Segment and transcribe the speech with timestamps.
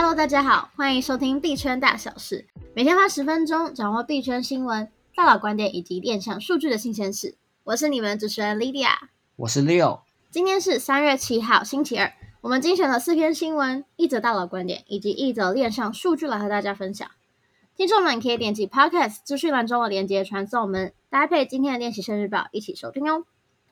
[0.00, 7.34] Hello，大家好，欢迎收听币圈大小事，每天花十分钟掌握币圈新闻、大佬观点以及链上数据的新鲜事。
[7.64, 8.90] 我是你们的主持人 Lydia，
[9.34, 10.02] 我是 Leo。
[10.30, 12.12] 今天是三月七号，星期二。
[12.42, 17.10] 我们精选了四篇新闻、一则大佬观点以及一则链上数据来和大家分享。
[17.76, 23.24] 听众们可以点击 Podcast 资讯栏中的链接传送我们，搭配今天的练习生日报一起收听哦。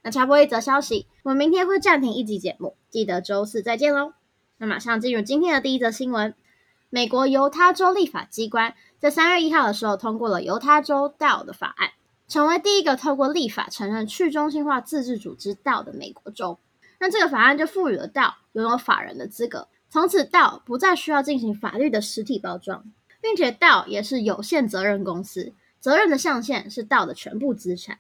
[0.02, 4.15] 那插播一则消息，我们明天会暂停一集节目，记得周四再见喽。
[4.59, 6.34] 那马上进入今天的第一则新闻：
[6.88, 11.91] 美国犹他州立法机关在三月一号的时候通过了犹他州 DAO 的法案，
[12.27, 16.59] 成为第一个透过立法承认去中心化自治组织 DAO 的美国州。
[16.98, 27.98] 那这个法案就赋予了 DAO 拥有法人的资格，从此 DAO 不再需要进行法律的实体包装，并且 DAO 也是有限责任公司，责任的上限是 DAO 的全部资产。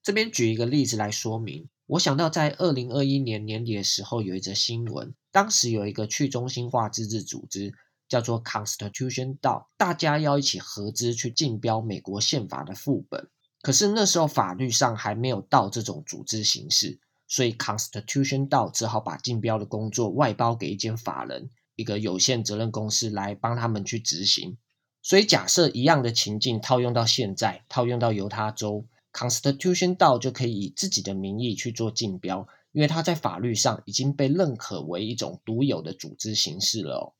[0.00, 5.14] 这边举一个例子来说明，我想到在二零二一年年底的时候有一则新闻。
[5.32, 7.72] 当时有一个去中心化自治组织，
[8.06, 13.30] 叫做 Constitution DAO，大家要一起合资去竞标美国宪法的副本。
[13.62, 24.58] 可是那时候法律上还没有到这种组织形式，所以 Constitution DAO 只好把竞标的工作外包给一间法人，一个有限责任公司来帮他们去执行。
[25.00, 28.84] 所以假设一样的情境套用到现在，套用到犹他州
[29.18, 32.46] ，Constitution 道就可以以自己的名义去做竞标。
[32.72, 37.12] 因为它在法律上已经被认可为一种独有的组织形式了哦。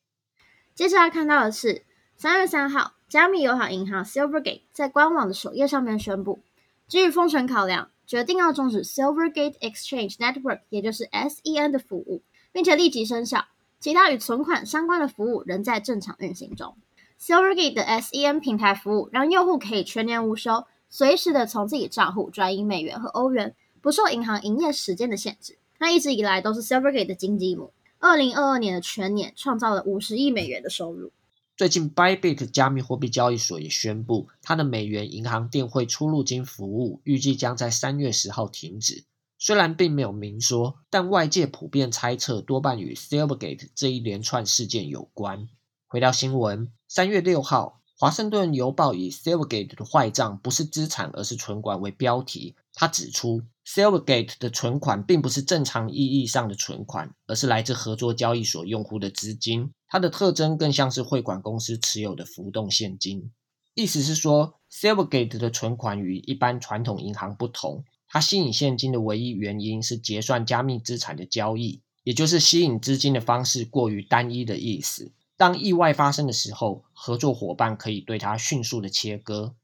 [0.75, 1.85] 接着要看到的是，
[2.17, 6.41] 三月三号，加密友好银行 Silvergate 在官网的首页上面宣布，
[6.87, 13.47] 基于风险考量，决定要终止 Silvergate Exchange Network，也就是 SEN 的服务，并且立即生效。
[13.81, 16.77] 其他与存款相关的服务仍在正常运行中。
[17.19, 23.55] Silvergate 的 SEN 平台服务让用户可以全年无休，随时的从自己账户转移美元和欧元。
[23.81, 27.73] 不受银行营业时间的限制，那一直以来都是 Silvergate 的金鸡母。
[28.01, 31.13] 二零二二年的全年创造了五十亿美元的收入。
[31.57, 39.05] 最近，Bybit 加密货币交易所也宣布，它的美元银行电汇出入金服务预计将在三月十号停止。
[39.39, 45.49] 虽然并没有明说，但外界普遍猜测多半与 Silvergate 这一连串事件有关。
[45.87, 53.43] 回到新闻，三月六号，华盛顿邮报以 Silvergate 的坏账不是资产，而是存款为标题，他指出。
[53.67, 59.73] Silvergate 的存款并不是正常意义上的存款，而是来自合作交易所用户的资金。
[59.89, 63.33] 它的特征更像是汇款公司持有的浮动现金。
[63.75, 75.11] 意思是说，Silvergate 的存款与一般传统银行不同，它吸引现金的唯一原因是结算加密资产的交易，也就是吸引资金的方式过于单一的意思。
[75.39, 79.55] 当意外发生的时候，合作伙伴可以对它迅速的切割。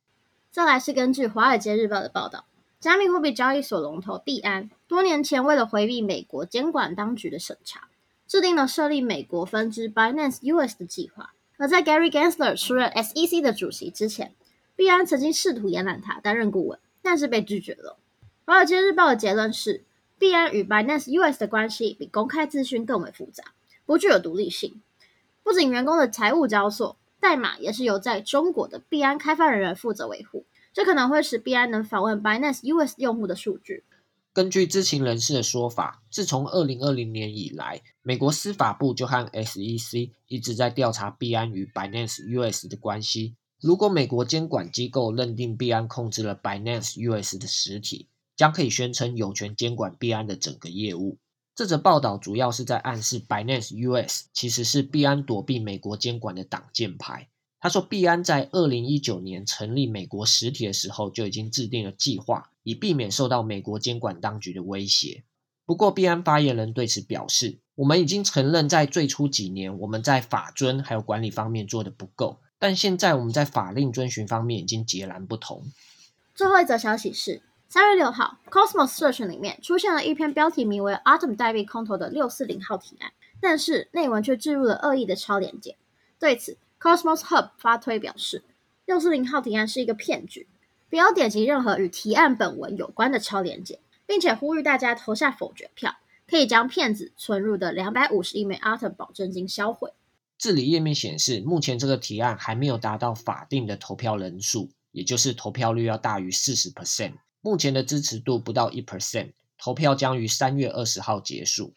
[0.53, 2.47] 再来是根据《华尔街日报》的报道。
[2.79, 7.89] 加密货币交易所龙头币安多年前为了回避美国监管当局的审查，
[8.29, 11.33] 制定了设立美国分支 Binance US 的计划。
[11.57, 14.35] 而在 Gary Gensler 出任 SEC 的主席之前，
[14.77, 17.97] 币安曾经试图延揽他担任顾问，但是被拒绝了。
[18.45, 19.83] 华尔街日报的结论是，
[20.19, 23.45] 币安与 Binance US 的关系比公开资讯更为复杂，
[23.87, 24.81] 不具有独立性。
[25.45, 30.47] 不仅员工的财务交错，代码也是由在中国的币安开发人员负责维护。
[30.73, 33.85] 这可能会使币安能访问 Binance US 用户的数据。
[34.33, 43.37] 根据知情人士的说法，自从二零二零年以来，美国司法部就和 SEC 一直在调查币安与 Binance US 的关系。
[43.61, 51.19] 如果美国监管机构认定币安控制了 Binance US 的实体，将可以宣称有权监管币安的整个业务。
[51.55, 57.29] 这则报道主要是在暗示 Binance US 其实是币安躲避美国监管的挡箭牌。
[57.61, 65.25] 他说，币安在二零一九年成立美国实体的时候就已经制定了计划，以避免受到美国监管当局的威胁。
[65.65, 75.65] 不过，币安发言人对此表示：“我们已经承认，在最初几年，我们在法遵还有管理方面做得不够，但现在我们在法令遵循方面已经截然不同。”
[76.35, 85.77] 最后一则消息是，三月六号，Cosmos 社群里面出现了一篇标题名为 “Atom 代币空投”的六四零号提案，但是内文却置入了恶意的超链接。
[86.21, 88.45] 对此，Cosmos Hub 发推表示，
[88.87, 90.47] 六四零号提案是一个骗局，
[90.89, 95.97] 不要点击任何与提案本文有关的超链接，并且呼吁大家投下否决票，
[96.29, 99.91] 可以将骗子存入的两百五十亿枚 Atom 保证金销毁。
[100.39, 107.15] 治理页面显示，目前这个提案还没有达到法定的投票人数，也就是投票率要大于四十 percent，
[107.45, 111.75] 目前的支持度不到一 percent，投票将于三月二十号结束。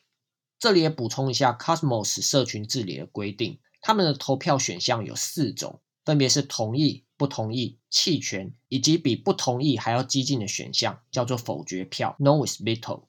[0.57, 3.59] 这里也补充一下 Cosmos 社群治理的规定。
[3.81, 13.03] 他们的投票选项有四种，分别是同意、不同意、弃权，以及比不同意还要激进的选项，叫做否决票 （No with veto）。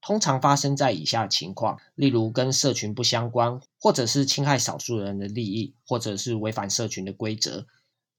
[0.00, 7.66] 通常发生在以下情况，例如跟社群不相关，或者是侵害少数人的利益，或者是违反社群的规则。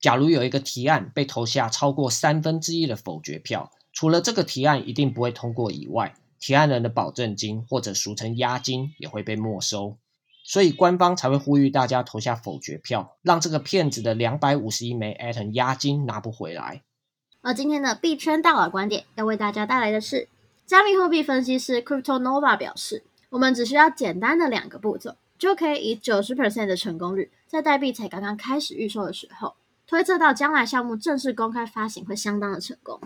[0.02, 9.98] 假如有一个提案被投下超过三分之一的否决票，除了这个提案一定不会通过以外，提案人的保证金或者俗称押金也会被没收。
[10.44, 16.84] 所以官方才会呼吁大家投下否决票，让这个骗子的两百五十一枚 Atom 押金拿不回来。
[17.42, 20.28] 而今天的币圈大佬观点要为大家带来的是，
[20.66, 29.56] 加密货币分析师 Crypto Nova 表示，我们只需要简单的两个步骤，就可以以九十 percent 的成功率，在代币才刚刚开始预售的时候，
[29.88, 33.00] 推测到将来项目正式公开发行会相当的成功。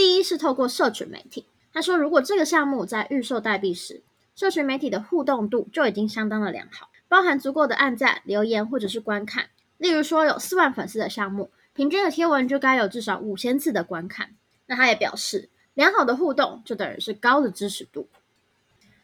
[0.00, 1.44] 第一是透过社群媒体，
[1.74, 4.00] 他说，如果这个项目在预售代币时，
[4.34, 9.50] 社群媒体的互动度就已经相当的良好，包含足够的按赞、留言或者是观看。
[9.76, 14.30] 例如说，有四万粉丝的项目，平均的贴文就该有至少五千次的观看。
[14.68, 18.08] 那他也表示，良好的互动就等于是高的支持度。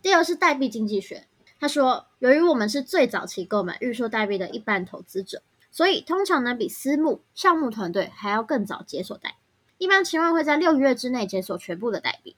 [0.00, 1.26] 第二是代币经济学，
[1.60, 9.36] 他说，由于我们是最早期购买预售代币的一般投资者，所以通常呢比私募项目团队还要更早解锁代币，
[9.78, 12.36] 一般情况会在六个月之内解锁全部的代币。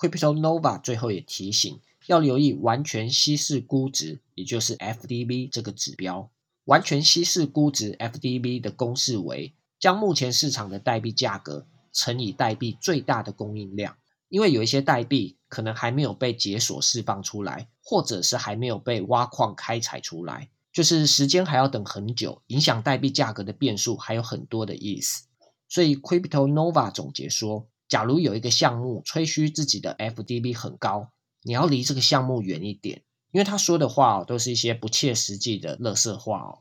[0.00, 1.80] Crypto Nova 最后也提醒。
[2.06, 6.30] 要留意完全稀释估值，也就是 FDB 这个指标。
[6.66, 13.96] 完全稀释估值 FDB 的公式为将目前市场的代币价格乘以代币最大的供应量。
[14.28, 25.24] 因为有一些代币可能还没有被解锁释放出来，或者是还没有被挖矿开采出来，就是时间还要等很久，影响代币价格的变数还有很多的意思。
[25.68, 31.10] 所以 Crypto Nova 总结说，假如有一个项目吹嘘自己的 FDV 很高。
[31.46, 36.58] 你要离这个项目远一点，因为他说的话哦，都是一些不切实际的垃圾话哦。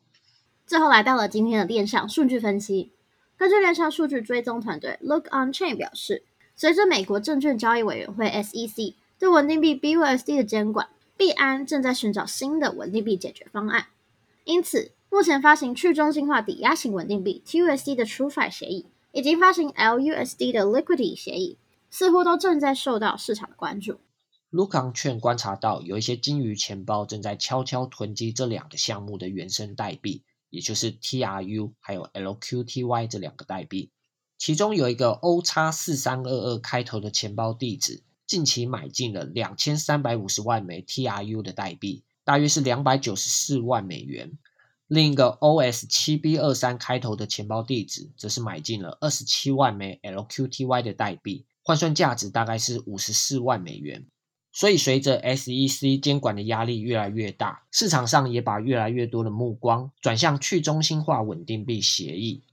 [0.66, 2.92] 最后来到了今天的链上数据分析，
[3.38, 6.24] 根据链上数据追踪团队 Look On Chain 表示，
[6.56, 13.88] 随着美国证券交易委员会 SEC 对稳定币 BUSD 的监管，币安正在寻找新的稳定币解决方案。
[14.44, 21.60] 因此，目前发行去中心化抵押型稳定币 TUSD 的触发协议，以及发行 LUSD 的 Liquidity 协议，
[21.92, 24.00] 似乎都正在受到市场的关注。
[24.50, 33.92] Look On Chain 观察到，有一些鲸鱼钱包正在悄悄囤积这两个项目的原生代币，也就是 TRU 还有 LQTY 这两个代币。
[34.39, 44.39] 其中有一个 O 叉四三二二开头的钱包地址，近期买进了两千三百五十万枚 TRU 的代币，大约是两百九十四万美元。
[44.94, 54.06] 另一个 OS 七 B 二三开头的钱包地址，则是买进了二十七万枚 LQTY 的代币，换算价值大概是五十四万美元。
[54.51, 62.44] 所以，随着 SEC 监管的压力越来越大，市场上也把越来越多的目光转向去中心化稳定币协议。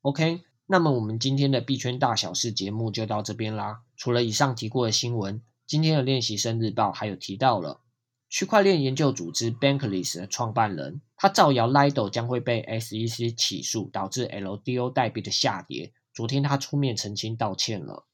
[0.00, 3.82] OK，那么我们今天的币圈大小事节目就到这边啦。
[3.96, 7.78] 除了以上提过的新闻，今天的练习生日报还有提到了
[8.28, 15.92] 区块链研究组织 Bankless 的创办人，他造谣 Lido 将会被 SEC 起诉，导致 LDO 代币的下跌。
[16.12, 18.04] 昨天他出面澄清道歉了。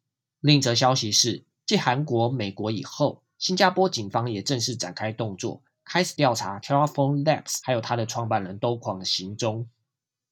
[0.40, 1.44] 另一则消息是。
[1.66, 9.66] 继韩国、美国以后，新加坡警方也正式展开动作，开始调查 Telephone Labs 还有他的创办人 Do Kwon 的行踪。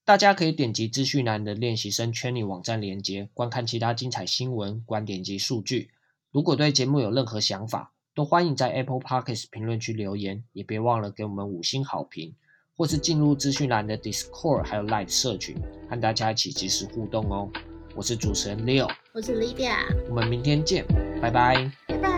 [0.04, 5.90] 大家可以点击资讯栏的练习生圈里网站链接，观看其他精彩新闻、观点及数据。
[6.30, 12.34] 如果对节目有任何想法，都欢迎在 Apple Podcast 评论区留言，也别忘了给我们五星好评，
[12.76, 15.56] 或是进入资讯栏的 Discord 还有 Light 社群，
[15.88, 17.50] 和大家一起及时互动哦。
[17.94, 19.76] 我是主持人 Leo，我是 Lydia，
[20.08, 20.84] 我们明天见，
[21.20, 21.70] 拜拜。
[21.88, 22.11] 拜拜。